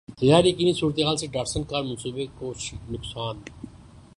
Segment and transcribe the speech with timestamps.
[0.21, 2.53] غیریقینی صورتحال سے Datsun car منصوبے کو
[2.91, 3.35] نقصان